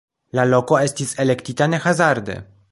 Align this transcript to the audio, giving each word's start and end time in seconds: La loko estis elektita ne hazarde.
La 0.37 0.45
loko 0.51 0.79
estis 0.85 1.13
elektita 1.25 1.71
ne 1.75 1.83
hazarde. 1.87 2.43